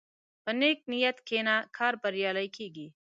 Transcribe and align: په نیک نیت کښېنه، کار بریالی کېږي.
په 0.43 0.51
نیک 0.59 0.79
نیت 0.91 1.17
کښېنه، 1.27 1.55
کار 1.77 1.93
بریالی 2.01 2.47
کېږي. 2.57 2.87